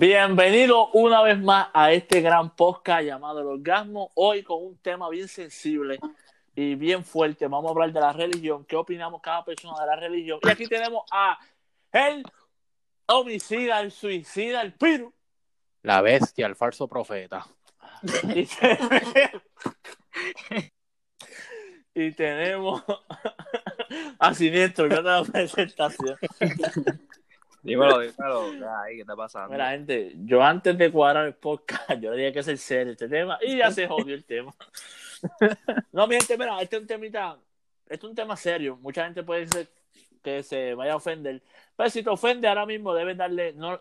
[0.00, 4.10] Bienvenido una vez más a este gran podcast llamado El Orgasmo.
[4.14, 6.00] Hoy con un tema bien sensible
[6.54, 7.46] y bien fuerte.
[7.48, 8.64] Vamos a hablar de la religión.
[8.64, 10.40] ¿Qué opinamos cada persona de la religión?
[10.42, 11.38] Y aquí tenemos a
[11.92, 12.24] el
[13.08, 15.12] homicida, el suicida, el piru.
[15.82, 17.46] La bestia, el falso profeta.
[18.34, 19.42] Y tenemos,
[21.94, 22.82] y tenemos
[24.18, 26.16] a Siniestro, que la presentación.
[27.62, 28.42] Dímelo, dímelo.
[28.80, 29.50] Ahí, ¿Qué está pasando?
[29.52, 33.08] Mira, gente, yo antes de cuadrar el podcast, yo diría que es el serio este
[33.08, 34.54] tema y ya se jodió el tema.
[35.92, 37.36] No, mi gente, mira, este es un temita,
[37.84, 38.78] este es un tema serio.
[38.80, 39.68] Mucha gente puede ser
[40.22, 41.42] que se vaya a ofender,
[41.76, 43.78] pero si te ofende ahora mismo debes darle, no,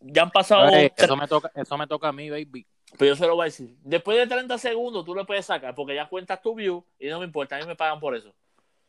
[0.00, 2.66] ya han pasado, tre- eso, me toca, eso me toca a mí, baby.
[2.98, 3.74] pero yo se lo voy a decir.
[3.82, 7.18] Después de 30 segundos tú lo puedes sacar porque ya cuentas tu view y no
[7.18, 8.34] me importa, a mí me pagan por eso.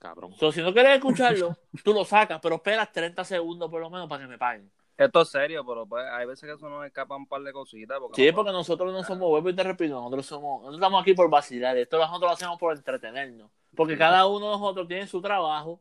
[0.02, 0.34] Cabrón.
[0.34, 4.10] So, si no quieres escucharlo, tú lo sacas, pero esperas 30 segundos por lo menos
[4.10, 4.72] para que me paguen.
[4.98, 8.00] Esto es serio, pero pues, hay veces que eso nos escapa un par de cositas.
[8.00, 11.02] Porque Sí, no- porque nosotros no somos huevos y te repito, nosotros somos, nosotros estamos
[11.04, 15.06] aquí por vacilar, esto nosotros lo hacemos por entretenernos, porque cada uno de nosotros tiene
[15.08, 15.80] su trabajo,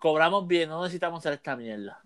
[0.00, 2.00] cobramos bien, no necesitamos hacer esta mierda.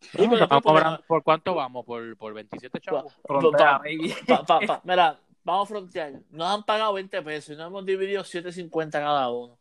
[0.00, 1.84] Sí, porque- Estamos porque- cobrando- ¿Por cuánto vamos?
[1.86, 3.14] ¿Por, por 27 chavos?
[3.24, 4.14] Frontera, pa- baby.
[4.26, 7.84] pa- pa- pa- mira, vamos a frontear, nos han pagado 20 pesos y nos hemos
[7.84, 9.56] dividido 7.50 cada uno.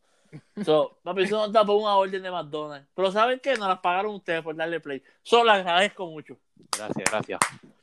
[0.64, 2.88] So, papi, eso nos da por una orden de McDonald's.
[2.96, 3.56] Pero ¿saben qué?
[3.56, 5.04] Nos las pagaron ustedes por darle play.
[5.22, 6.38] Solo les agradezco mucho.
[6.76, 7.40] Gracias, gracias.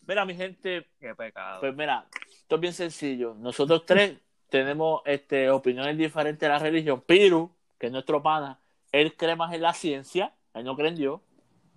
[0.07, 1.61] Mira, mi gente, Qué pecado.
[1.61, 3.35] Pues mira, esto es bien sencillo.
[3.39, 4.17] Nosotros tres
[4.49, 7.01] tenemos este, opiniones diferentes de la religión.
[7.03, 8.59] Piru, que es nuestro pana,
[8.91, 11.21] él cree más en la ciencia, él no cree en Dios.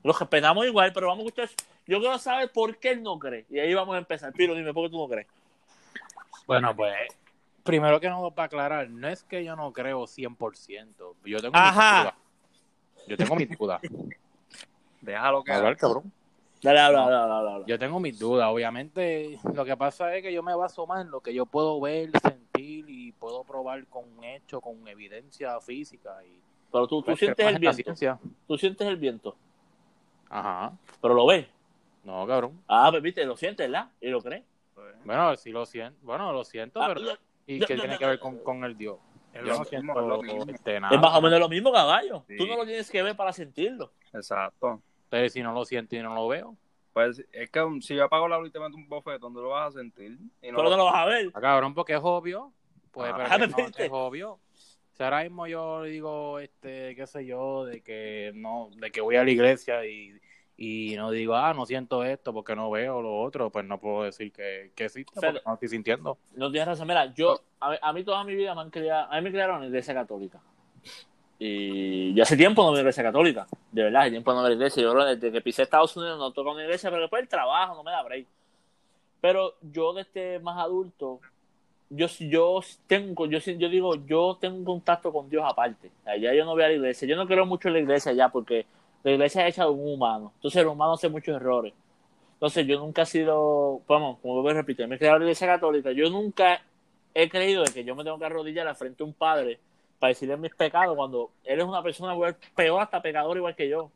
[0.03, 1.49] Los respetamos igual, pero vamos a escuchar.
[1.85, 3.45] Yo quiero saber por qué él no cree.
[3.49, 4.33] Y ahí vamos a empezar.
[4.33, 5.27] Piru, dime, ¿por qué tú no crees?
[6.45, 6.95] Bueno, pues,
[7.63, 11.15] primero que no, para aclarar, no es que yo no creo 100%.
[11.25, 11.93] Yo tengo Ajá.
[11.93, 12.13] mis dudas.
[13.07, 13.81] Yo tengo mis dudas.
[15.01, 16.11] Déjalo que Hablar, cabrón.
[16.61, 17.67] Dale, habla, habla, habla, habla, habla.
[17.67, 19.37] Yo tengo mis dudas, obviamente.
[19.53, 22.09] Lo que pasa es que yo me baso más en lo que yo puedo ver,
[22.21, 26.23] sentir y puedo probar con hechos, con evidencia física.
[26.23, 26.39] Y,
[26.71, 27.83] Pero tú, tú pues, sientes el la viento.
[27.83, 28.17] ciencia.
[28.47, 29.35] Tú sientes el viento.
[30.29, 30.71] Ajá.
[31.01, 31.47] Pero lo ves.
[32.05, 32.63] No, cabrón.
[32.67, 33.89] Ah, pues viste, lo sientes, ¿verdad?
[33.99, 34.43] Y lo crees.
[35.05, 35.99] Bueno, sí lo siento.
[36.03, 38.97] Bueno, lo siento, Ah, pero lo- ¿y qué tiene que ver con, con el Dios?
[39.33, 40.45] Es Yo no siento es lo mismo.
[40.47, 40.93] este, nada.
[40.95, 42.23] es más o menos lo mismo, caballo.
[42.27, 42.37] Sí.
[42.37, 43.91] Tú no lo tienes que ver para sentirlo.
[44.13, 44.81] Exacto.
[45.05, 46.55] Entonces, si no lo siento y no lo veo,
[46.93, 49.41] Pues es que um, si yo apago la luz y te meto un bofetón, tú
[49.41, 50.11] lo vas a sentir.
[50.43, 51.31] Y no Pero no lo vas a ver.
[51.33, 52.53] ah, cabrón, porque es obvio.
[52.91, 54.39] Pues, Ah, pero ah, es obvio.
[54.91, 59.15] Si ahora mismo yo digo, este, qué sé yo, de que no, de que voy
[59.15, 60.13] a la iglesia y,
[60.55, 64.03] y no digo, ah, no siento esto porque no veo lo otro, pues no puedo
[64.03, 66.17] decir que, que existe porque no estoy sintiendo.
[66.35, 66.87] No tienes razón.
[66.87, 69.63] Mira, yo, a, a mí toda mi vida me han criado, a mí me criaron
[69.63, 70.39] en iglesia católica.
[71.39, 73.47] Y yo hace tiempo no la iglesia católica.
[73.71, 74.83] De verdad, hace tiempo no la iglesia.
[74.83, 77.83] Yo desde que pisé Estados Unidos no toco una iglesia, pero después el trabajo no
[77.83, 78.27] me da break.
[79.19, 81.19] Pero yo desde más adulto,
[81.89, 85.91] yo, yo tengo, yo, yo digo, yo tengo un contacto con Dios aparte.
[86.19, 87.07] Ya yo no voy a la iglesia.
[87.07, 88.65] Yo no creo mucho en la iglesia ya porque
[89.03, 90.31] la iglesia es hecha de un humano.
[90.35, 91.73] Entonces el humano hace muchos errores.
[92.33, 95.25] Entonces yo nunca he sido, vamos, como voy a repetir, me he criado en la
[95.27, 95.91] iglesia católica.
[95.91, 96.61] Yo nunca
[97.13, 99.59] he creído de que yo me tengo que arrodillar al frente de un padre
[99.99, 102.15] para decirle mis pecados cuando él es una persona
[102.55, 103.89] peor hasta pecador igual que yo.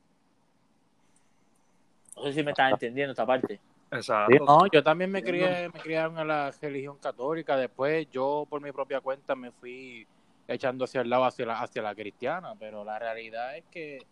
[2.15, 3.59] No sé si me estás entendiendo esta parte.
[3.91, 4.33] Exacto.
[4.33, 7.55] Sí, no, yo también me crié, me criaron en la religión católica.
[7.55, 10.07] Después yo por mi propia cuenta me fui
[10.47, 14.05] echando hacia el lado hacia la, hacia la cristiana, pero la realidad es que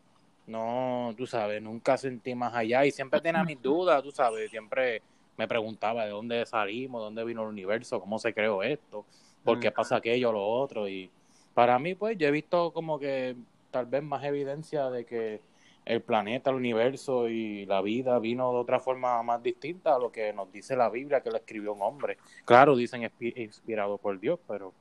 [0.47, 5.01] no, tú sabes, nunca sentí más allá y siempre tenía mis dudas, tú sabes, siempre
[5.37, 9.05] me preguntaba de dónde salimos, dónde vino el universo, cómo se creó esto,
[9.43, 11.09] por qué pasa aquello, lo otro y
[11.53, 13.35] para mí pues yo he visto como que
[13.71, 15.41] tal vez más evidencia de que
[15.85, 20.11] el planeta, el universo y la vida vino de otra forma más distinta a lo
[20.11, 22.17] que nos dice la Biblia que lo escribió un hombre.
[22.43, 24.73] Claro, dicen inspirado por Dios, pero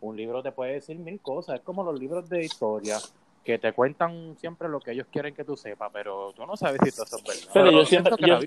[0.00, 1.56] un libro te puede decir mil cosas.
[1.56, 2.98] Es como los libros de historia
[3.44, 6.80] que te cuentan siempre lo que ellos quieren que tú sepas, pero tú no sabes
[6.84, 7.50] si todo eso es verdad.
[7.52, 8.40] Pero yo siempre- yo- es.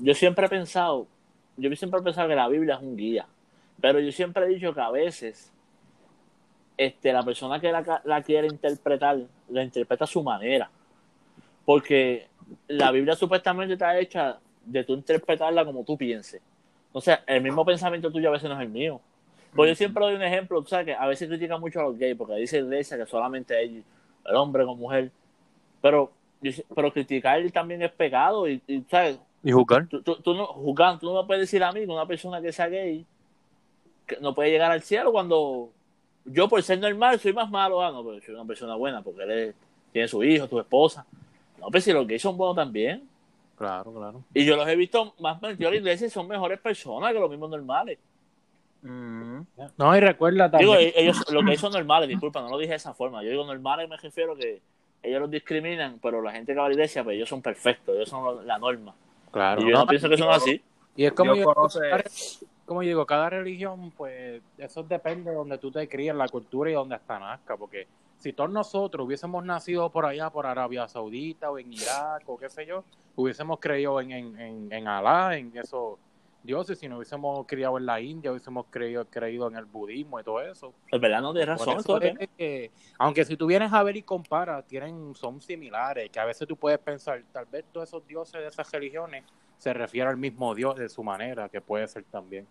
[0.00, 1.06] Yo siempre he pensado,
[1.56, 3.26] yo siempre he pensado que la Biblia es un guía,
[3.80, 5.52] pero yo siempre he dicho que a veces
[6.76, 9.18] este, la persona que la, la quiere interpretar,
[9.48, 10.70] la interpreta a su manera.
[11.64, 12.28] Porque
[12.68, 16.40] la Biblia supuestamente está hecha de tú interpretarla como tú pienses.
[16.92, 19.00] O sea, el mismo pensamiento tuyo a veces no es el mío.
[19.54, 21.98] Pues yo siempre doy un ejemplo, tú sabes que a veces critican mucho a los
[21.98, 23.84] gays, porque dice iglesia que solamente ellos,
[24.28, 25.10] el hombre con mujer.
[25.80, 26.10] Pero,
[26.74, 29.18] pero criticar también es pecado y, y, ¿sabes?
[29.42, 29.86] Y juzgar.
[29.86, 32.40] tú, tú, tú no, juzgando, tú no me puedes decir a mí que una persona
[32.42, 33.04] que sea gay
[34.06, 35.70] que no puede llegar al cielo cuando
[36.24, 39.22] yo por ser normal soy más malo, ah, no, pero soy una persona buena porque
[39.22, 39.54] él es-
[39.92, 41.06] tiene su hijo, su esposa.
[41.58, 43.08] No, pero si los gays son buenos también.
[43.56, 44.22] Claro, claro.
[44.34, 47.18] Y yo los he visto más metidos a la iglesia y son mejores personas que
[47.18, 47.98] los mismos normales.
[48.82, 49.40] Mm.
[49.76, 50.78] No, y recuerda también.
[50.78, 53.22] Digo, ellos, lo que son normales, disculpa, no lo dije de esa forma.
[53.22, 54.60] Yo digo normales, me refiero que
[55.02, 57.94] ellos los discriminan, pero la gente que va a la iglesia, pues ellos son perfectos,
[57.94, 58.94] ellos son la norma.
[59.30, 59.60] claro.
[59.62, 60.62] Y yo no, no pienso que son así.
[60.96, 65.58] Y es como yo, conoce- como yo digo, cada religión, pues eso depende de donde
[65.58, 67.86] tú te crías, la cultura y donde hasta nazca, porque
[68.18, 72.48] si todos nosotros hubiésemos nacido por allá, por Arabia Saudita o en Irak o qué
[72.50, 72.82] sé yo,
[73.14, 75.98] hubiésemos creído en, en, en, en Alá, en esos
[76.48, 80.24] dioses, si no hubiésemos criado en la India, hubiésemos creído, creído en el budismo y
[80.24, 80.72] todo eso.
[80.90, 81.78] Es verdad, no Por razón.
[81.78, 86.18] eso es que, aunque si tú vienes a ver y comparas, tienen, son similares, que
[86.18, 89.24] a veces tú puedes pensar, tal vez todos esos dioses de esas religiones
[89.58, 92.46] se refieren al mismo dios de su manera, que puede ser también.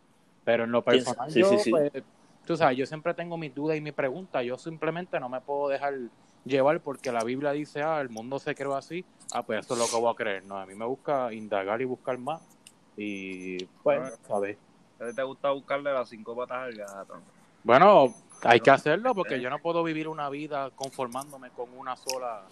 [0.45, 1.71] Pero en lo personal, sí, yo, sí, sí.
[1.71, 1.91] pues,
[2.45, 5.69] tú sabes, yo siempre tengo mis dudas y mis preguntas, yo simplemente no me puedo
[5.69, 5.95] dejar
[6.45, 9.03] llevar porque la Biblia dice, ah, el mundo se creó así,
[9.33, 11.81] ah, pues eso es lo que voy a creer, no, a mí me busca indagar
[11.81, 12.56] y buscar más,
[12.97, 14.15] y pues, Bueno.
[14.27, 14.57] ¿sabes?
[14.99, 17.13] ¿A ti te gusta buscarle las cinco patas al gato?
[17.63, 18.13] Bueno,
[18.43, 22.43] hay que hacerlo porque yo no puedo vivir una vida conformándome con una sola,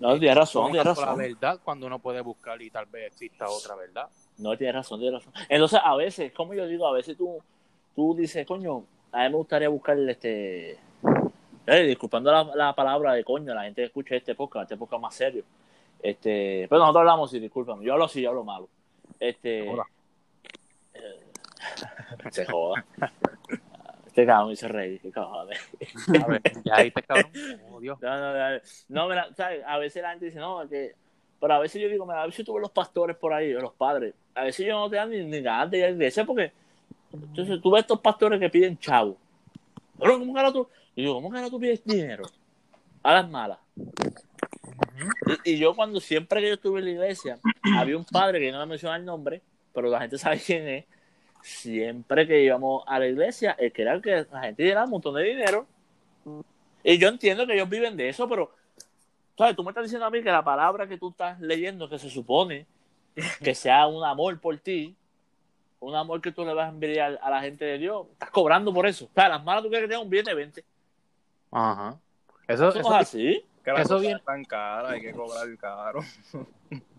[0.00, 1.16] No, tienes razón, tienes razón.
[1.16, 4.08] verdad cuando uno puede buscar y tal vez exista otra verdad.
[4.38, 5.32] No, tienes razón, tienes razón.
[5.48, 7.38] Entonces, a veces, como yo digo, a veces tú,
[7.94, 10.78] tú dices, coño, a mí me gustaría buscar este.
[11.66, 15.00] Eh, disculpando la, la palabra de coño, la gente que escucha este podcast, este podcast
[15.00, 15.44] más serio.
[16.02, 17.84] Este, pero nosotros hablamos así, discúlpame.
[17.84, 18.68] Yo hablo así, yo hablo malo.
[19.20, 19.66] Este.
[19.70, 19.86] Joda.
[22.30, 22.84] Se joda.
[24.06, 25.48] Este cabrón me hizo reír, qué cabrón.
[26.22, 27.32] A ver, ya ahí te cabrón.
[27.70, 28.00] Oh, Dios.
[28.00, 29.62] No, no, no, no, mira, ¿sabes?
[29.66, 30.94] A veces la gente dice, no, que.
[31.40, 33.60] Pero a veces yo digo, mira, a veces tú ves los pastores por ahí, o
[33.60, 34.14] los padres.
[34.36, 36.52] A veces ellos no te dan ni, ni ganas de ir a la iglesia porque.
[37.12, 39.16] Entonces tú ves estos pastores que piden chavo.
[39.98, 40.68] Pero, ¿cómo que tú?
[40.94, 42.24] Y digo, ¿cómo que ahora tú pides dinero?
[43.02, 43.58] A las malas.
[45.44, 47.38] Y, y yo, cuando siempre que yo estuve en la iglesia,
[47.76, 49.42] había un padre que no me menciona el nombre,
[49.72, 50.84] pero la gente sabe quién es.
[51.44, 54.90] Siempre que íbamos a la iglesia, el que era el que la gente diera un
[54.90, 55.66] montón de dinero.
[56.82, 58.50] Y yo entiendo que ellos viven de eso, pero,
[59.36, 59.54] ¿sabes?
[59.54, 62.08] Tú me estás diciendo a mí que la palabra que tú estás leyendo, que se
[62.08, 62.64] supone
[63.42, 64.96] que sea un amor por ti,
[65.80, 68.72] un amor que tú le vas a enviar a la gente de Dios, estás cobrando
[68.72, 69.04] por eso.
[69.04, 70.64] O sea, las malas tú quieres que tengan un bien de 20.
[71.50, 71.98] Ajá.
[72.48, 73.44] Eso, Eso no eso- es así.
[73.62, 76.00] Que Eso viene- están caras, hay que cobrar caro.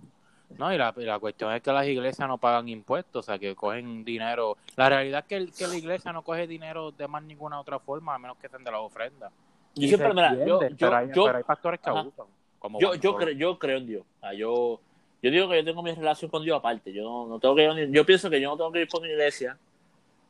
[0.57, 3.37] no, y la, y la cuestión es que las iglesias no pagan impuestos, o sea,
[3.39, 4.57] que cogen dinero.
[4.75, 7.79] La realidad es que, el- que la iglesia no coge dinero de más ninguna otra
[7.79, 9.29] forma, a menos que estén de la ofrenda.
[9.75, 11.99] Yo Y siempre, mira, yo, yo, pero, hay, yo, pero hay pastores que Ajá.
[11.99, 12.25] abusan.
[12.59, 14.03] Como yo, creo, yo creo en Dios.
[14.21, 14.79] Sea, yo,
[15.21, 16.91] yo digo que yo tengo mi relación con Dios aparte.
[16.93, 19.01] Yo no, no tengo que ir yo pienso que yo no tengo que ir por
[19.01, 19.57] mi iglesia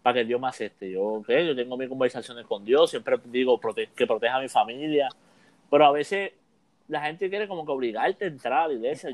[0.01, 0.91] para que Dios me acepte.
[0.91, 4.49] Yo, ok, yo tengo mis conversaciones con Dios, siempre digo prote- que proteja a mi
[4.49, 5.09] familia,
[5.69, 6.33] pero a veces
[6.87, 9.09] la gente quiere como que obligarte a entrar a la iglesia.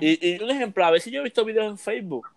[0.00, 2.28] Y, y un ejemplo, a veces yo he visto videos en Facebook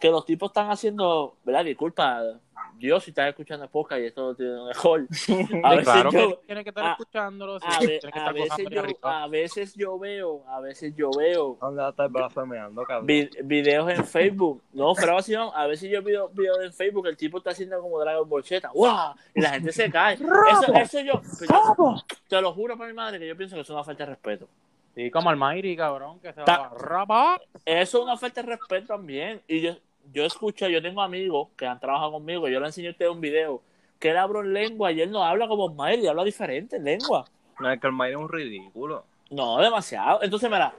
[0.00, 1.64] que los tipos están haciendo, ¿verdad?
[1.64, 2.40] Disculpa,
[2.78, 5.00] Dios, si estás escuchando podcast y esto tiene un mejor.
[5.64, 8.06] A veces claro yo, que tiene que estar a- escuchándolo, sí, a, tiene ve- que
[8.06, 9.22] a estar veces yo, arriba.
[9.22, 13.06] a veces yo veo, a veces yo veo ¿Dónde va a estar blasfemeando, cabrón?
[13.06, 14.62] vi- videos en Facebook.
[14.72, 17.50] No, pero así no, a veces yo veo videos en Facebook que el tipo está
[17.50, 18.70] haciendo como Dragon Ball Z.
[18.74, 19.14] ¡Wow!
[19.34, 20.14] Y la gente se cae.
[20.14, 23.70] Eso, eso yo, yo- te lo juro por mi madre que yo pienso que es
[23.70, 24.48] una falta de respeto.
[24.94, 27.40] Sí, como el Mayri, cabrón, que se Ta- va a.
[27.64, 29.40] Eso es una falta de respeto también.
[29.48, 29.76] Y yo,
[30.12, 33.20] yo escucho, yo tengo amigos que han trabajado conmigo, yo le enseñé a usted un
[33.20, 33.62] video
[33.98, 37.24] que él habla en lengua y él no habla como Miley, habla diferente en lengua.
[37.58, 39.04] No, es que el Mayre es un ridículo.
[39.30, 40.22] No, demasiado.
[40.22, 40.74] Entonces, mira,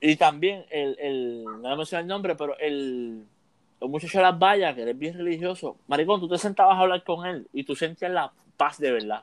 [0.00, 3.24] y también el, el no me menciono el nombre, pero el,
[3.80, 6.80] el muchacho de las vallas, que él es bien religioso, maricón, tú te sentabas a
[6.80, 9.22] hablar con él y tú sentías la paz de verdad.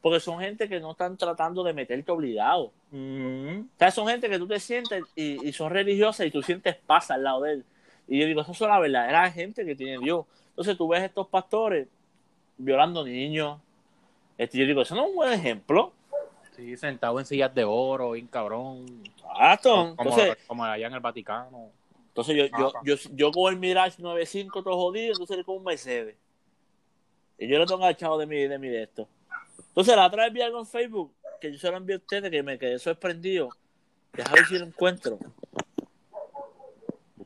[0.00, 2.72] Porque son gente que no están tratando de meterte obligado.
[2.92, 6.76] O sea, son gente que tú te sientes y, y son religiosas y tú sientes
[6.76, 7.64] paz al lado de él.
[8.10, 10.26] Y yo digo, eso es la verdadera gente que tiene Dios.
[10.48, 11.86] Entonces tú ves estos pastores
[12.58, 13.60] violando niños.
[14.36, 15.92] Este, yo digo, eso no es un buen ejemplo.
[16.56, 18.84] Sí, sentado en sillas de oro, bien cabrón.
[19.16, 19.94] Exacto.
[19.94, 21.70] Como, Entonces, como allá en el Vaticano.
[22.08, 25.64] entonces yo, yo, yo, yo con el Mirage 95 todo jodido, entonces él con un
[25.64, 26.16] Mercedes.
[27.38, 29.06] Y yo lo tengo agachado de mi, de mi de esto.
[29.68, 32.28] Entonces la otra vez vi algo en Facebook que yo se lo envié a ustedes
[32.28, 33.50] que me quedé sorprendido.
[34.12, 35.16] Deja ver si lo encuentro.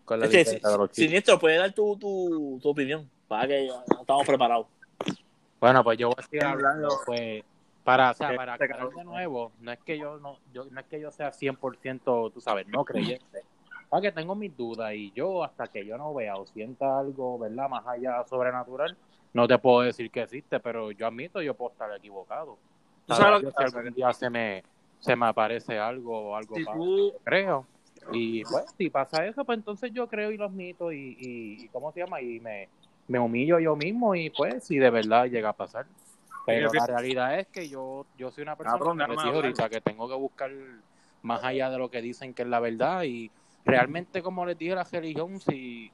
[0.04, 0.96] Buscar la Es que, libreta de los chicos.
[0.96, 3.08] Siniestro, puedes dar tu, tu, tu opinión.
[3.26, 4.66] Para que no estamos preparados.
[5.58, 7.42] Bueno, pues yo voy a seguir hablando, pues,
[7.82, 10.86] para, o sea, para aclarar de nuevo, no es que yo no, yo, no es
[10.86, 13.42] que yo sea 100%, tú sabes, no creyente,
[13.88, 17.38] para que tengo mis dudas y yo hasta que yo no vea o sienta algo,
[17.38, 17.70] ¿verdad?
[17.70, 18.94] Más allá sobrenatural,
[19.32, 22.58] no te puedo decir que existe, pero yo admito, yo puedo estar equivocado.
[23.06, 23.78] ¿Tú sabes lo Dios que si pasa?
[23.78, 24.64] algún día se me,
[24.98, 27.66] se me aparece algo o algo Si para- tú, creo.
[28.12, 31.68] Y pues, si pasa eso, pues entonces yo creo y los mitos y, y, y
[31.68, 32.20] ¿cómo se llama?
[32.20, 32.68] Y me,
[33.08, 35.86] me humillo yo mismo y pues, si de verdad llega a pasar.
[36.46, 40.08] Pero la realidad es que yo, yo soy una persona Cabrón, que ahorita que tengo
[40.08, 40.50] que buscar
[41.22, 43.30] más allá de lo que dicen que es la verdad y
[43.64, 45.90] realmente como les dije la religión si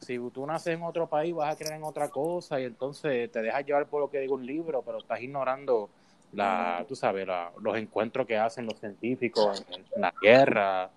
[0.00, 3.42] si tú naces en otro país vas a creer en otra cosa y entonces te
[3.42, 5.90] dejas llevar por lo que diga un libro pero estás ignorando
[6.32, 10.90] la tú sabes la- los encuentros que hacen los científicos en, en la tierra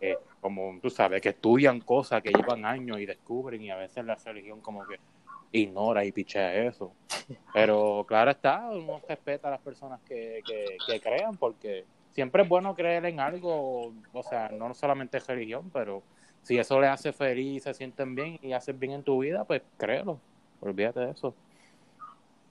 [0.00, 4.04] eh, como tú sabes que estudian cosas que llevan años y descubren y a veces
[4.04, 4.98] la religión como que
[5.52, 6.92] ignora y pichea eso
[7.54, 11.84] pero claro está, uno respeta a las personas que, que, que crean porque
[12.18, 16.02] siempre es bueno creer en algo, o sea, no solamente religión, pero
[16.42, 19.44] si eso le hace feliz y se sienten bien y haces bien en tu vida,
[19.44, 20.18] pues créelo,
[20.60, 21.32] olvídate de eso.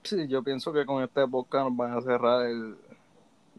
[0.02, 2.76] Sí, yo pienso que con este podcast nos van a cerrar el...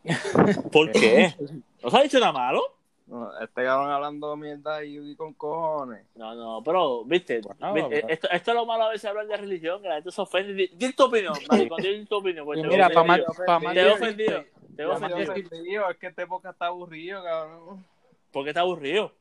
[0.72, 1.36] ¿Por qué?
[1.84, 2.62] ¿No se ha dicho nada malo?
[3.10, 6.06] No, Este cabrón hablando mierda y, y con cojones.
[6.16, 9.28] No, no, pero, viste, Bueno, viste, pero- esto, esto es lo malo a veces hablar
[9.28, 10.54] de religión, que la gente se ofende.
[10.54, 12.46] Di, di tu opinión, maricón, di tu opinión.
[12.46, 14.44] Pues mira, para más, Te he ofendido.
[14.75, 15.89] Te he ofendido.
[15.89, 17.86] es que este podcast está aburrido, cabrón.
[18.32, 19.12] ¿Por qué está aburrido?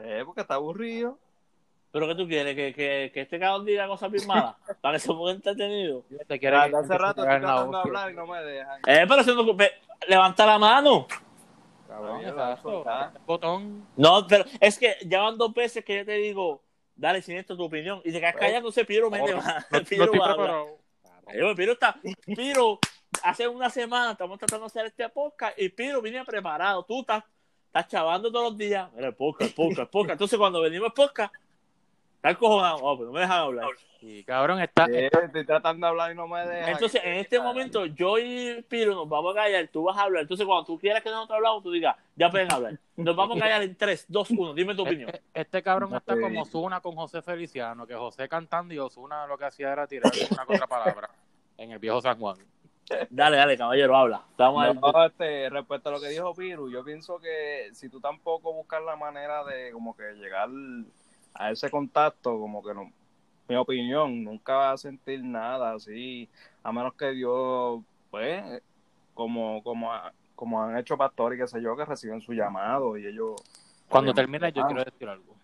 [0.00, 1.18] Eh, porque está aburrido.
[1.92, 2.56] ¿Pero qué tú quieres?
[2.56, 4.56] ¿Que, que, que este cabrón diga cosas bien malas?
[4.80, 6.02] ¿Para que se ponga entretenido?
[6.26, 8.80] te quieren Desde hace que rato te estoy tratando de hablar y no me dejan.
[8.86, 9.56] Eh, pero si no,
[10.08, 11.06] levanta la mano.
[11.94, 12.84] Cabrón, exacto.
[13.24, 13.86] Botón.
[13.96, 16.60] No, pero es que ya van dos veces que yo te digo,
[16.96, 18.00] dale, siniestro tu opinión.
[18.04, 19.64] Y te quedas callando, ese Piro me No, va.
[21.54, 21.96] Piro está.
[22.34, 22.80] Piro,
[23.22, 26.84] hace una semana estamos tratando de hacer este podcast y Piro viene preparado.
[26.84, 27.22] Tú estás,
[27.66, 28.90] estás chavando todos los días.
[28.92, 30.12] Mira, el podcast, el podcast, el podcast.
[30.14, 31.32] Entonces, cuando venimos al podcast,
[32.24, 32.78] estás cojonado.
[32.82, 33.66] Oh, pero no me dejan hablar.
[34.00, 36.70] Y cabrón, está, Eh, estoy tratando de hablar y no me dejan.
[36.70, 39.68] Entonces, en este momento, yo y Piro nos vamos a callar.
[39.68, 40.22] Tú vas a hablar.
[40.22, 42.78] Entonces, cuando tú quieras que nosotros hablamos, tú digas, ya pueden hablar.
[42.96, 44.54] Nos vamos a callar en 3, 2, 1.
[44.54, 45.08] Dime tu opinión.
[45.10, 46.20] Este, este cabrón está Sí.
[46.20, 50.12] como Osuna con José Feliciano, que José cantando y Osuna lo que hacía era tirar
[50.30, 51.08] una contra palabra
[51.56, 52.36] en el viejo San Juan.
[53.08, 54.22] Dale, dale, caballero, habla.
[54.30, 54.74] Estamos ahí.
[54.74, 58.82] No, este, respecto a lo que dijo Piru, yo pienso que si tú tampoco buscas
[58.82, 60.50] la manera de como que llegar
[61.34, 62.90] a ese contacto, como que no,
[63.48, 66.28] mi opinión, nunca vas a sentir nada así,
[66.62, 68.62] a menos que Dios, pues,
[69.12, 69.90] como, como,
[70.34, 73.34] como han hecho pastores y qué sé yo, que reciben su llamado y ellos...
[73.88, 74.66] Cuando Oye, termine, yo ah.
[74.66, 75.34] quiero decir algo.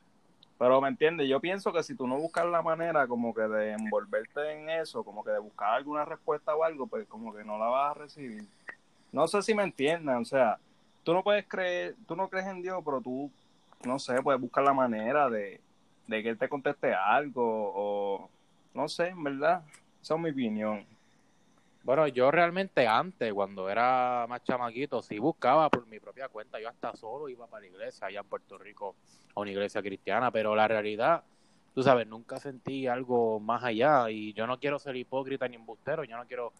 [0.58, 3.72] Pero me entiendes, yo pienso que si tú no buscas la manera como que de
[3.72, 7.58] envolverte en eso, como que de buscar alguna respuesta o algo, pues como que no
[7.58, 8.44] la vas a recibir.
[9.10, 10.58] No sé si me entiendan, o sea,
[11.02, 13.30] tú no puedes creer, tú no crees en Dios, pero tú,
[13.86, 15.60] no sé, puedes buscar la manera de,
[16.10, 18.28] de que Él te conteste algo o,
[18.74, 19.62] no sé, en verdad,
[20.02, 20.84] esa es mi opinión.
[21.84, 26.60] Bueno, yo realmente antes, cuando era más chamaquito, sí buscaba por mi propia cuenta.
[26.60, 28.96] Yo hasta solo iba para la iglesia allá en Puerto Rico,
[29.34, 31.22] a una iglesia cristiana, pero la realidad,
[31.74, 36.04] tú sabes, nunca sentí algo más allá y yo no quiero ser hipócrita ni embustero,
[36.04, 36.52] yo no quiero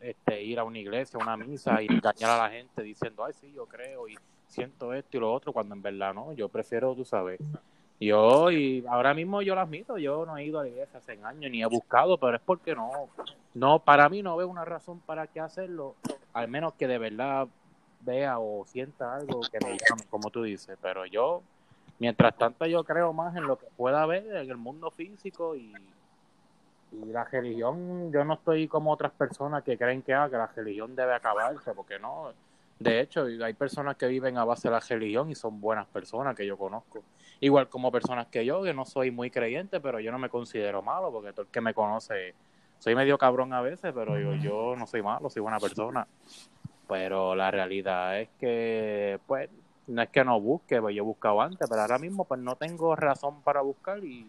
[0.00, 3.32] este, ir a una iglesia, a una misa y engañar a la gente diciendo, ay,
[3.34, 6.94] sí, yo creo y siento esto y lo otro, cuando en verdad no, yo prefiero,
[6.94, 7.40] tú sabes.
[7.98, 11.18] Yo, y ahora mismo yo lo admito, yo no he ido a la iglesia hace
[11.22, 12.90] años ni he buscado, pero es porque no,
[13.54, 15.94] no, para mí no veo una razón para qué hacerlo,
[16.34, 17.48] al menos que de verdad
[18.00, 21.42] vea o sienta algo que me llame, como tú dices, pero yo,
[21.98, 25.72] mientras tanto yo creo más en lo que pueda haber en el mundo físico y,
[26.92, 30.48] y la religión, yo no estoy como otras personas que creen que, ah, que la
[30.48, 32.32] religión debe acabarse, porque no,
[32.78, 36.36] de hecho hay personas que viven a base de la religión y son buenas personas
[36.36, 37.02] que yo conozco,
[37.40, 40.82] igual como personas que yo, que no soy muy creyente, pero yo no me considero
[40.82, 42.34] malo, porque todo el que me conoce
[42.78, 46.06] soy medio cabrón a veces, pero yo, yo no soy malo, soy buena persona.
[46.88, 49.50] Pero la realidad es que, pues,
[49.88, 52.94] no es que no busque, pues yo buscaba antes, pero ahora mismo pues no tengo
[52.94, 54.26] razón para buscar y,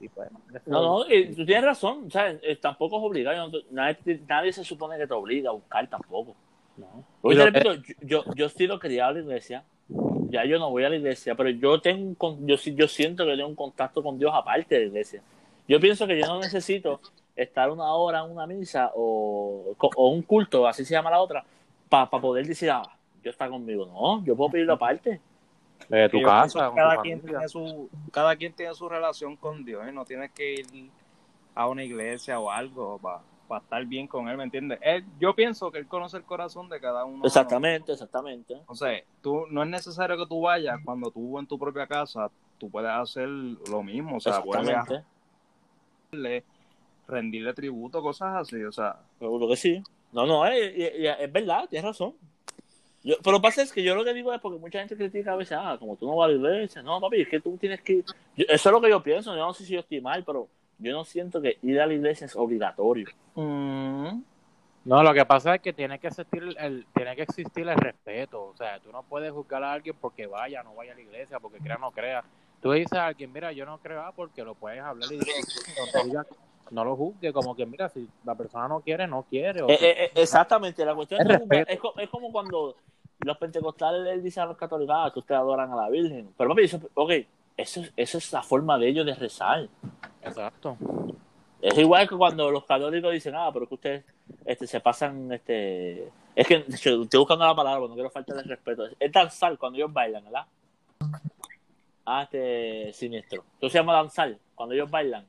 [0.00, 0.28] y pues...
[0.54, 2.40] eso- No, no, y tú tienes razón, ¿sabes?
[2.42, 6.34] Eh, tampoco es obligado, nadie, nadie se supone que te obliga a buscar tampoco.
[6.82, 7.04] No.
[7.22, 9.64] Oye, Y te lo- repito, yo, yo, yo he sido criado a la iglesia,
[10.30, 12.88] ya yo no voy a la iglesia, pero yo tengo un con- yo, sí- yo
[12.88, 15.22] siento que tengo un contacto con Dios aparte de la iglesia.
[15.68, 17.00] Yo pienso que yo no necesito
[17.36, 21.44] estar una hora en una misa o, o un culto, así se llama la otra,
[21.88, 22.82] para poder decir, ah,
[23.22, 23.86] Dios está conmigo.
[23.86, 25.20] No, yo puedo pedirlo aparte.
[25.88, 27.38] de tu Que yo pienso casa, que cada tu quien familia.
[27.38, 30.66] tiene su cada quien tiene su relación con Dios y no tienes que ir
[31.54, 33.20] a una iglesia o algo para
[33.60, 34.78] estar bien con él, ¿me entiendes?
[34.82, 37.24] Él, yo pienso que él conoce el corazón de cada uno.
[37.24, 38.60] Exactamente, exactamente.
[38.66, 42.30] O sea, tú no es necesario que tú vayas cuando tú en tu propia casa,
[42.58, 45.06] tú puedes hacer lo mismo, o sea, puedes Exactamente.
[46.12, 46.44] darle,
[47.08, 49.82] rendirle tributo, cosas así, o sea, Seguro que sí.
[50.12, 52.14] No, no, es, es- verdad, tienes razón.
[53.04, 54.94] Yo, pero lo que pasa es que yo lo que digo es porque mucha gente
[54.96, 56.82] critica a veces, ah, como tú no vas a la iglesia.
[56.82, 58.04] No, papi, es que tú tienes que.
[58.36, 59.34] Yo- eso es lo que yo pienso.
[59.34, 60.46] Yo no sé si yo estoy mal, pero
[60.82, 63.08] yo no siento que ir a la iglesia es obligatorio.
[63.34, 64.22] Mm.
[64.84, 68.46] No, lo que pasa es que tiene que existir el, tiene que existir el respeto.
[68.46, 71.02] O sea, tú no puedes juzgar a alguien porque vaya o no vaya a la
[71.02, 72.24] iglesia, porque crea o no crea.
[72.60, 76.22] Tú dices a alguien, mira, yo no creo, ah, porque lo puedes hablar y no,
[76.70, 79.62] no lo juzgue, como que, mira, si la persona no quiere, no quiere.
[79.62, 82.76] o Eh, eh, eh, exactamente, la cuestión Es es, es, co- es como cuando
[83.20, 86.30] los pentecostales les dicen a los católicos ah, que ustedes adoran a la Virgen.
[86.36, 87.12] Pero papi, eso, ok,
[87.62, 89.68] eso, es- eso es la forma de ellos de rezar.
[90.22, 90.76] Exacto.
[91.60, 94.04] Es igual que cuando los católicos dicen, ah, pero es que ustedes
[94.44, 96.08] este, se pasan, este...
[96.34, 98.84] Es que yo estoy buscando la palabra, no quiero faltarle el respeto.
[98.98, 100.46] Es danzar cuando ellos bailan, ¿verdad?
[102.04, 103.44] Ah, este siniestro.
[103.60, 105.24] Eso se llama danzar, cuando ellos bailan.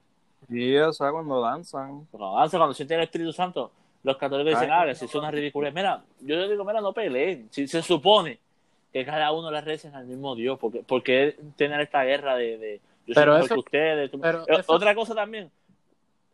[0.49, 2.05] Sí, o sea, cuando danzan.
[2.11, 3.71] Cuando danzan, cuando sienten el Espíritu Santo,
[4.01, 4.79] los católicos dicen, Ay.
[4.81, 5.73] ah, que si es una ridiculez.
[5.73, 7.47] Mira, yo les digo, mira, no peleen.
[7.51, 8.39] Si se supone
[8.93, 12.81] que cada uno le recen al mismo Dios, porque porque tener esta guerra de, de
[13.07, 14.11] yo soy Pero mejor eso- que ustedes.
[14.11, 15.51] tú- pero Eh, eso- Otra cosa también,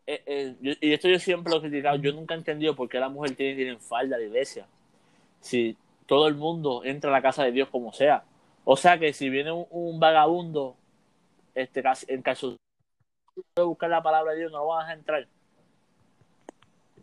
[0.06, 2.88] eh, eh, yo- y esto yo siempre lo he criticado, yo nunca he entendido por
[2.88, 4.66] qué la mujer tiene que ir en falda a la iglesia.
[5.40, 5.76] Si
[6.06, 8.24] todo el mundo entra a la casa de Dios como sea.
[8.64, 10.76] O sea que si viene un, un vagabundo
[11.54, 12.56] este, en caso
[13.56, 15.26] de buscar la palabra de Dios, no lo van a entrar.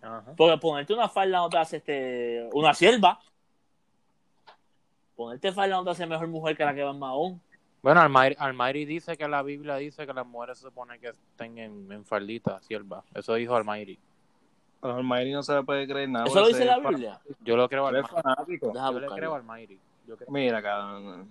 [0.01, 0.33] Ajá.
[0.37, 3.19] Porque ponerte una falda no te hace este, una sierva.
[5.17, 7.41] Ponerte falda no te hace mejor mujer que la que va en Mahón.
[7.81, 11.57] Bueno, Almighty, Almighty dice que la Biblia dice que las mujeres se supone que estén
[11.57, 13.03] en, en faldita, sierva.
[13.15, 13.97] Eso dijo Almighty.
[14.83, 16.27] A Almighty no se le puede creer nada.
[16.27, 17.19] ¿Eso lo dice la Biblia?
[17.43, 18.67] Yo lo creo al fanático.
[18.67, 19.15] Yo le buscarlo.
[19.15, 21.29] creo al creo- Mira, cabrón.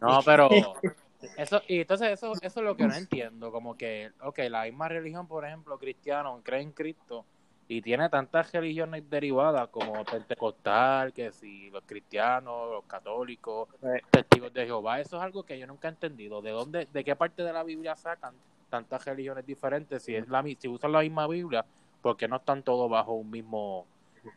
[0.00, 0.48] No, pero
[1.36, 4.88] eso y entonces eso eso es lo que no entiendo, como que ok, la misma
[4.88, 7.24] religión, por ejemplo, cristiano, cree en Cristo
[7.68, 14.00] y tiene tantas religiones derivadas como pentecostal, que si los cristianos, los católicos, Eh.
[14.10, 17.16] testigos de Jehová, eso es algo que yo nunca he entendido, de dónde de qué
[17.16, 18.34] parte de la Biblia sacan
[18.70, 21.64] tantas religiones diferentes si es la si usan la misma Biblia,
[22.02, 23.86] porque no están todos bajo un mismo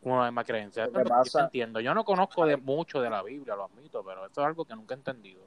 [0.01, 0.83] una misma creencia.
[0.83, 1.79] Eso es que lo que yo pasa- entiendo.
[1.79, 4.75] Yo no conozco de mucho de la Biblia, lo admito, pero eso es algo que
[4.75, 5.41] nunca he entendido.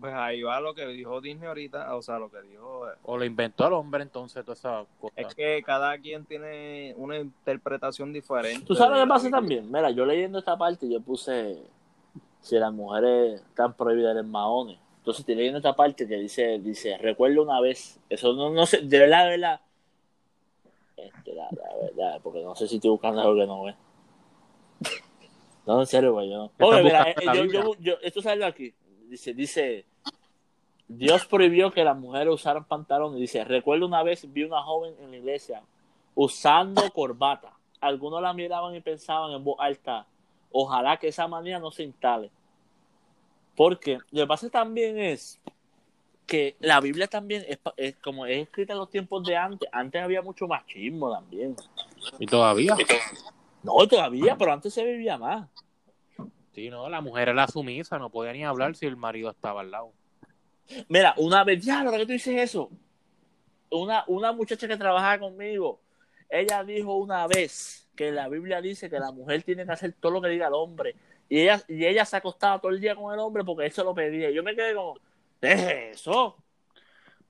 [0.00, 3.16] Pues ahí va lo que dijo Disney ahorita, o sea, lo que dijo eh, O
[3.16, 5.14] lo inventó el hombre, entonces, toda esa cosa.
[5.16, 8.64] es que cada quien tiene una interpretación diferente.
[8.66, 9.70] ¿Tú sabes lo que pasa también?
[9.70, 11.62] Mira, yo leyendo esta parte, yo puse
[12.40, 14.78] si las mujeres están prohibidas en maones.
[14.98, 18.80] Entonces estoy leyendo esta parte que dice, dice, recuerdo una vez, eso no, no sé,
[18.82, 19.60] de verdad, de verdad,
[20.96, 23.74] este, la, la verdad, porque no sé si estoy buscando algo que no ve.
[25.66, 26.50] No, en serio, güey, yo no.
[26.58, 28.74] Oye, mira, eh, yo, yo, yo- esto sale aquí,
[29.08, 29.84] dice, dice,
[30.88, 33.20] Dios prohibió que las mujeres usaran pantalones.
[33.20, 35.62] Dice, recuerdo una vez vi una joven en la iglesia
[36.14, 37.52] usando corbata.
[37.80, 40.06] Algunos la miraban y pensaban en voz alta,
[40.50, 42.30] ojalá que esa manía no se instale.
[43.56, 45.40] Porque lo que pasa también es
[46.26, 49.68] que la Biblia también es, es como es escrita en los tiempos de antes.
[49.72, 51.54] Antes había mucho machismo también.
[52.18, 52.76] Y todavía.
[53.62, 55.48] No, todavía, pero antes se vivía más.
[56.54, 59.72] Sí, no, la mujer era sumisa, no podía ni hablar si el marido estaba al
[59.72, 59.92] lado.
[60.88, 62.70] Mira, una vez, ya, ¿por qué tú dices eso?
[63.70, 65.80] Una, una muchacha que trabajaba conmigo,
[66.28, 70.12] ella dijo una vez que la Biblia dice que la mujer tiene que hacer todo
[70.12, 70.94] lo que diga el hombre.
[71.28, 73.82] Y ella, y ella se acostaba todo el día con el hombre porque él se
[73.82, 74.30] lo pedía.
[74.30, 74.94] Y yo me quedé como,
[75.40, 76.36] ¿qué es eso?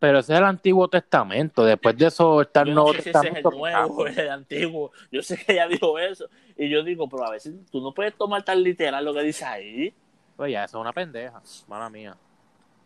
[0.05, 1.65] Pero ese es el Antiguo Testamento.
[1.65, 3.51] Después de eso está el Yo no Nuevo si ese es el Testamento.
[3.53, 4.93] nuevo, el antiguo.
[5.11, 6.29] Yo sé que ella dijo eso.
[6.59, 9.47] Y yo digo, pero a veces tú no puedes tomar tan literal lo que dice
[9.47, 9.95] ahí.
[10.37, 11.41] Pues ya, eso es una pendeja.
[11.69, 12.19] Mala mía.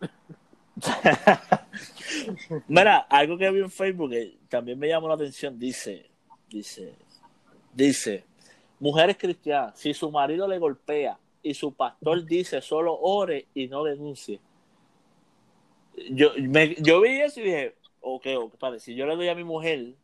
[2.69, 6.09] Mira, algo que vi en Facebook que también me llamó la atención, dice,
[6.49, 6.95] dice,
[7.73, 8.27] dice,
[8.79, 13.83] mujeres cristianas, si su marido le golpea y su pastor dice solo ore y no
[13.83, 14.39] denuncie.
[16.11, 19.35] Yo, me, yo vi eso y dije, ok, ok, padre, si yo le doy a
[19.35, 19.95] mi mujer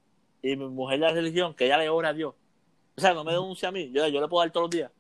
[0.43, 2.35] y mi mujer la religión, que ella le ore a Dios,
[2.97, 4.91] o sea, no me denuncia a mí, yo, yo le puedo dar todos los días.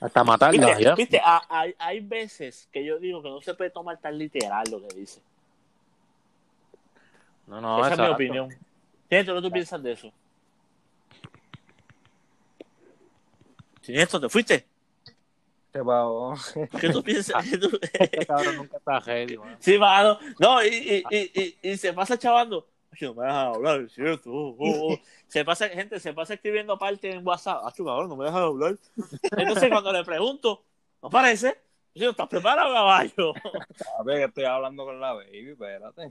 [0.00, 0.82] Hasta matarla, ¿Viste?
[0.84, 0.94] ya.
[0.94, 1.20] ¿Viste?
[1.24, 4.86] Ah, Hay, hay veces que yo digo que no se puede tomar tan literal lo
[4.86, 5.20] que dice.
[7.46, 8.48] No, no, Esa es mi opinión.
[9.08, 10.12] Siniestro, ¿qué tú piensas de eso?
[13.80, 14.66] Siniestro, ¿te fuiste?
[15.76, 16.34] ¿Qué pasó?
[16.80, 17.44] ¿Qué tú piensas?
[17.50, 18.92] ¿Qué tú- Este cabrón nunca está
[19.38, 19.56] mano.
[19.60, 20.18] Sí, mano.
[20.38, 21.30] No, y, y, y,
[21.62, 22.66] y, y se pasa chavando.
[23.00, 24.30] No me dejas hablar, es cierto.
[24.32, 24.98] Oh, oh, oh.
[25.26, 27.60] Se pasa, gente, se pasa escribiendo aparte en WhatsApp.
[27.64, 28.76] Ah, cabrón, no me dejas hablar.
[29.36, 30.62] Entonces, cuando le pregunto,
[31.02, 31.60] no parece.
[31.94, 33.34] Yo ¿estás preparado, caballo?
[33.98, 36.10] A ver, que estoy hablando con la baby, espérate.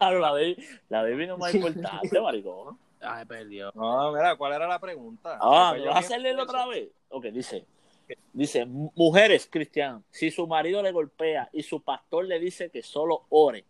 [0.00, 0.56] La baby,
[0.88, 2.78] la baby no es más importante, maricón.
[3.00, 3.70] Ay, perdió.
[3.74, 5.38] No, mira, ¿cuál era la pregunta?
[5.40, 6.88] Ah, ¿me yo vas a hacerle otra vez?
[7.08, 7.66] Ok, dice.
[8.32, 13.24] Dice, mujeres cristianas, si su marido le golpea y su pastor le dice que solo
[13.30, 13.64] ore,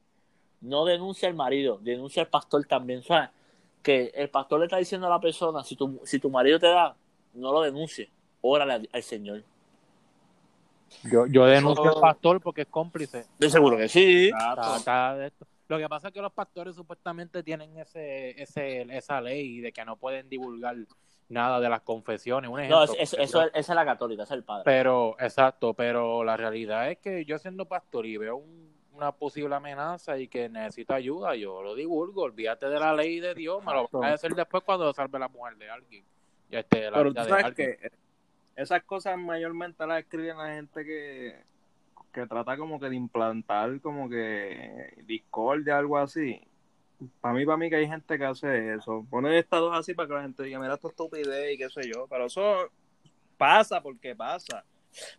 [0.60, 3.00] no denuncia al marido, denuncia al pastor también.
[3.00, 3.32] O sea,
[3.82, 6.68] que el pastor le está diciendo a la persona, si tu, si tu marido te
[6.68, 6.94] da,
[7.34, 8.08] no lo denuncie,
[8.40, 9.42] órale al, al Señor.
[11.10, 13.20] Yo, yo denuncio Eso- al pastor porque es cómplice.
[13.20, 14.26] Estoy seguro que sí.
[14.28, 15.32] Está- está de.
[15.68, 19.84] Lo que pasa es que los pastores supuestamente tienen ese, ese, esa ley de que
[19.86, 20.76] no pueden divulgar
[21.32, 22.50] nada de las confesiones.
[22.50, 24.62] Un ejemplo, No, es- es- eso, es- esa es la católica, esa es el padre.
[24.64, 29.54] Pero, exacto, pero la realidad es que yo siendo pastor y veo un- una posible
[29.54, 33.72] amenaza y que necesito ayuda, yo lo divulgo, olvídate de la ley de Dios, me
[33.72, 36.04] lo voy a hacer después cuando salve la mujer de alguien.
[36.50, 37.76] Y este, la Pero vida tú sabes alguien.
[37.80, 37.90] que
[38.54, 41.40] esas cosas mayormente las escriben la gente que,
[42.12, 46.46] que trata como que de implantar como que discordia, algo así.
[47.20, 49.04] Para mí, para mí que hay gente que hace eso.
[49.10, 51.82] Pone estados así para que la gente diga, mira, esto es estupidez y qué sé
[51.92, 52.06] yo.
[52.08, 52.70] Pero eso
[53.36, 54.64] pasa porque pasa.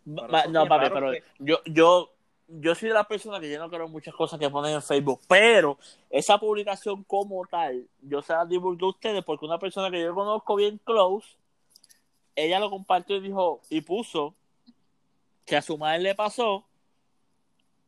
[0.05, 2.11] No, papi, pero que- yo, yo,
[2.47, 4.81] yo soy de las personas que yo no creo en muchas cosas que ponen en
[4.81, 5.77] Facebook, pero
[6.09, 10.13] esa publicación como tal, yo se la divulgué a ustedes porque una persona que yo
[10.13, 11.35] conozco bien close,
[12.35, 14.35] ella lo compartió y dijo, y puso
[15.45, 16.65] que a su madre le pasó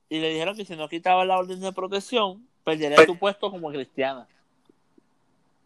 [0.09, 3.69] y le dijeron que si no quitaba la orden de protección, perdería su puesto como
[3.69, 4.27] cristiana.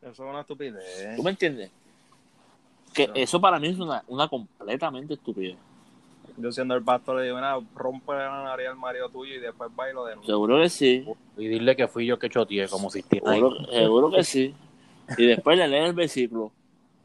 [0.01, 1.15] Eso es una estupidez.
[1.15, 1.71] ¿Tú me entiendes?
[2.93, 5.57] Que eso para mí es una, una completamente estupidez.
[6.37, 9.75] Yo siendo el pastor le digo, mira, rompe la nariz al marido tuyo y después
[9.75, 10.25] bailo de nuevo.
[10.27, 11.05] Seguro que sí.
[11.37, 13.01] Y dile que fui yo que choteé, como si.
[13.01, 14.55] Seguro, seguro que sí.
[15.17, 16.51] Y después le leen el versículo.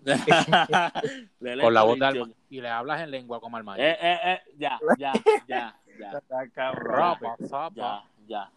[1.40, 2.24] Le Con la el voz de alma.
[2.26, 2.35] 28.
[2.50, 5.12] Y le hablas en lengua como al Eh, eh, eh, ya, ya,
[5.48, 6.14] ya, ya,
[7.74, 8.50] ya, ya.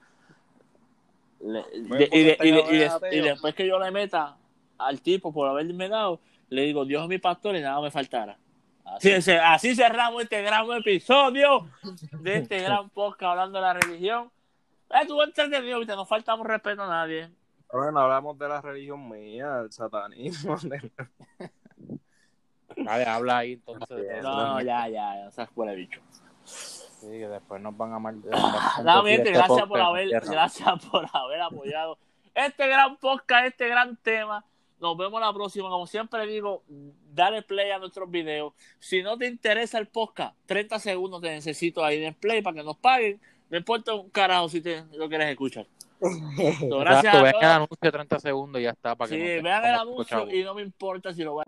[1.39, 2.38] Le- Bueno, de- y, de-
[3.12, 4.38] de- después que yo le meta
[4.78, 6.19] al tipo por haberme dado,
[6.50, 8.38] le digo, Dios es mi pastor y nada me faltará.
[8.86, 11.67] Así, cerramos este gran episodio
[12.21, 14.32] de este gran podcast hablando de la religión.
[14.89, 15.93] Eh, Estuvo entretenido, ¿viste?
[15.95, 17.30] no faltamos respeto a nadie.
[17.71, 20.56] Bueno, hablamos de la religión mía, el satanismo.
[22.78, 23.97] Dale, habla ahí entonces.
[23.97, 24.47] de No, eso.
[24.47, 26.00] no, ya, ya, ya, se fue el bicho.
[27.10, 28.15] Sí, que después nos van a mal.
[29.08, 31.98] Este gracias podcast por haber, gracias por haber apoyado
[32.36, 34.46] este gran podcast, este gran tema.
[34.80, 35.70] Nos vemos la próxima.
[35.70, 36.62] Como siempre digo,
[37.13, 38.54] dale play a nuestros videos.
[38.80, 42.63] Si no te interesa el podcast, 30 segundos te necesito ahí en play para que
[42.63, 43.20] nos paguen.
[43.50, 45.65] No importa un carajo si te lo quieres escuchar.
[46.00, 48.96] Gracias Exacto, a vean el anuncio de 30 segundos y ya está.
[48.96, 50.34] Para que Sí, no te- vean el anuncio escuchamos.
[50.34, 51.46] y no me importa si lo van